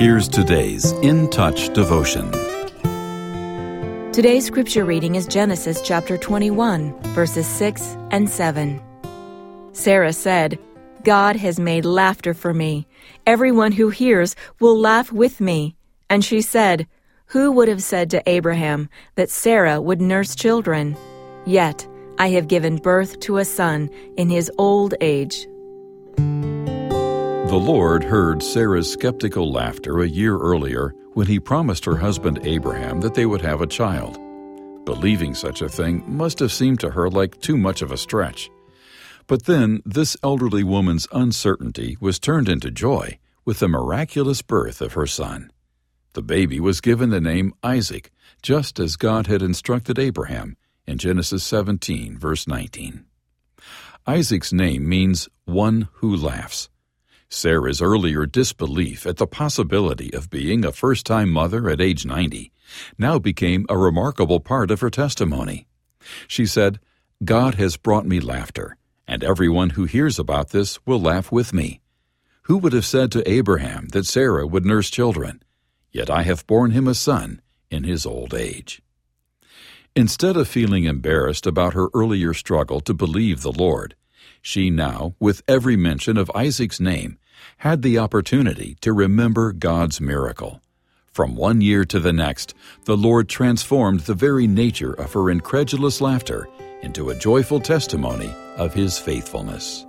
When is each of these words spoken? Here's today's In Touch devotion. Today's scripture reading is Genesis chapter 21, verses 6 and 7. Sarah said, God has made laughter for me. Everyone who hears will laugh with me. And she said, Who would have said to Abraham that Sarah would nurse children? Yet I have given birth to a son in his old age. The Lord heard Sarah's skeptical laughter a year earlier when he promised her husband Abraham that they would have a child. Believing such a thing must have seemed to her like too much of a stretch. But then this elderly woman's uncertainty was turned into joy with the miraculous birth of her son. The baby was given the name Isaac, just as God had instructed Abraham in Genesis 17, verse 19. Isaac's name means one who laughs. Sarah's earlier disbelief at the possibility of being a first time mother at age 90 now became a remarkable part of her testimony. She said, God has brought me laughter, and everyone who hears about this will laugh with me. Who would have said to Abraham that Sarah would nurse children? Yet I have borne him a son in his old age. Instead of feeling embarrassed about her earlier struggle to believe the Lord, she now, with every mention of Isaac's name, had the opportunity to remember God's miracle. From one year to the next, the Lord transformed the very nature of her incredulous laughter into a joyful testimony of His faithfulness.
Here's 0.00 0.28
today's 0.28 0.92
In 1.02 1.28
Touch 1.28 1.74
devotion. 1.74 2.30
Today's 4.12 4.46
scripture 4.46 4.86
reading 4.86 5.14
is 5.14 5.26
Genesis 5.26 5.82
chapter 5.82 6.16
21, 6.16 6.98
verses 7.12 7.46
6 7.46 7.98
and 8.10 8.26
7. 8.30 8.80
Sarah 9.74 10.14
said, 10.14 10.58
God 11.04 11.36
has 11.36 11.60
made 11.60 11.84
laughter 11.84 12.32
for 12.32 12.54
me. 12.54 12.86
Everyone 13.26 13.72
who 13.72 13.90
hears 13.90 14.34
will 14.58 14.78
laugh 14.78 15.12
with 15.12 15.38
me. 15.38 15.76
And 16.08 16.24
she 16.24 16.40
said, 16.40 16.86
Who 17.26 17.52
would 17.52 17.68
have 17.68 17.82
said 17.82 18.08
to 18.12 18.22
Abraham 18.26 18.88
that 19.16 19.28
Sarah 19.28 19.82
would 19.82 20.00
nurse 20.00 20.34
children? 20.34 20.96
Yet 21.44 21.86
I 22.18 22.30
have 22.30 22.48
given 22.48 22.76
birth 22.76 23.20
to 23.20 23.36
a 23.36 23.44
son 23.44 23.90
in 24.16 24.30
his 24.30 24.50
old 24.56 24.94
age. 25.02 25.46
The 27.50 27.56
Lord 27.56 28.04
heard 28.04 28.44
Sarah's 28.44 28.92
skeptical 28.92 29.50
laughter 29.50 30.02
a 30.02 30.08
year 30.08 30.38
earlier 30.38 30.94
when 31.14 31.26
he 31.26 31.40
promised 31.40 31.84
her 31.84 31.96
husband 31.96 32.38
Abraham 32.44 33.00
that 33.00 33.14
they 33.14 33.26
would 33.26 33.40
have 33.40 33.60
a 33.60 33.66
child. 33.66 34.20
Believing 34.84 35.34
such 35.34 35.60
a 35.60 35.68
thing 35.68 36.04
must 36.06 36.38
have 36.38 36.52
seemed 36.52 36.78
to 36.78 36.90
her 36.90 37.10
like 37.10 37.40
too 37.40 37.56
much 37.56 37.82
of 37.82 37.90
a 37.90 37.96
stretch. 37.96 38.48
But 39.26 39.46
then 39.46 39.82
this 39.84 40.16
elderly 40.22 40.62
woman's 40.62 41.08
uncertainty 41.10 41.96
was 42.00 42.20
turned 42.20 42.48
into 42.48 42.70
joy 42.70 43.18
with 43.44 43.58
the 43.58 43.66
miraculous 43.66 44.42
birth 44.42 44.80
of 44.80 44.92
her 44.92 45.08
son. 45.08 45.50
The 46.12 46.22
baby 46.22 46.60
was 46.60 46.80
given 46.80 47.10
the 47.10 47.20
name 47.20 47.52
Isaac, 47.64 48.12
just 48.42 48.78
as 48.78 48.94
God 48.94 49.26
had 49.26 49.42
instructed 49.42 49.98
Abraham 49.98 50.56
in 50.86 50.98
Genesis 50.98 51.42
17, 51.42 52.16
verse 52.16 52.46
19. 52.46 53.06
Isaac's 54.06 54.52
name 54.52 54.88
means 54.88 55.28
one 55.46 55.88
who 55.94 56.14
laughs. 56.14 56.68
Sarah's 57.32 57.80
earlier 57.80 58.26
disbelief 58.26 59.06
at 59.06 59.16
the 59.16 59.26
possibility 59.26 60.12
of 60.12 60.30
being 60.30 60.64
a 60.64 60.72
first 60.72 61.06
time 61.06 61.30
mother 61.30 61.70
at 61.70 61.80
age 61.80 62.04
90 62.04 62.50
now 62.98 63.20
became 63.20 63.64
a 63.68 63.78
remarkable 63.78 64.40
part 64.40 64.70
of 64.72 64.80
her 64.80 64.90
testimony. 64.90 65.68
She 66.26 66.44
said, 66.44 66.80
God 67.24 67.54
has 67.54 67.76
brought 67.76 68.04
me 68.04 68.18
laughter, 68.18 68.76
and 69.06 69.22
everyone 69.22 69.70
who 69.70 69.84
hears 69.84 70.18
about 70.18 70.50
this 70.50 70.84
will 70.84 71.00
laugh 71.00 71.30
with 71.30 71.52
me. 71.52 71.80
Who 72.42 72.58
would 72.58 72.72
have 72.72 72.84
said 72.84 73.12
to 73.12 73.30
Abraham 73.30 73.86
that 73.92 74.06
Sarah 74.06 74.46
would 74.46 74.66
nurse 74.66 74.90
children? 74.90 75.40
Yet 75.92 76.10
I 76.10 76.22
have 76.22 76.46
borne 76.48 76.72
him 76.72 76.88
a 76.88 76.94
son 76.94 77.42
in 77.70 77.84
his 77.84 78.04
old 78.04 78.34
age. 78.34 78.82
Instead 79.94 80.36
of 80.36 80.48
feeling 80.48 80.84
embarrassed 80.84 81.46
about 81.46 81.74
her 81.74 81.90
earlier 81.94 82.34
struggle 82.34 82.80
to 82.80 82.94
believe 82.94 83.42
the 83.42 83.52
Lord, 83.52 83.94
she 84.42 84.70
now, 84.70 85.14
with 85.18 85.42
every 85.46 85.76
mention 85.76 86.16
of 86.16 86.30
Isaac's 86.34 86.80
name, 86.80 87.18
had 87.58 87.82
the 87.82 87.98
opportunity 87.98 88.76
to 88.80 88.92
remember 88.92 89.52
God's 89.52 90.00
miracle. 90.00 90.60
From 91.12 91.34
one 91.34 91.60
year 91.60 91.84
to 91.86 91.98
the 91.98 92.12
next, 92.12 92.54
the 92.84 92.96
Lord 92.96 93.28
transformed 93.28 94.00
the 94.00 94.14
very 94.14 94.46
nature 94.46 94.92
of 94.92 95.12
her 95.12 95.30
incredulous 95.30 96.00
laughter 96.00 96.48
into 96.82 97.10
a 97.10 97.18
joyful 97.18 97.60
testimony 97.60 98.32
of 98.56 98.72
His 98.72 98.98
faithfulness. 98.98 99.84